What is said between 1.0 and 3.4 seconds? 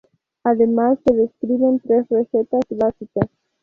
se describen tres recetas básicas.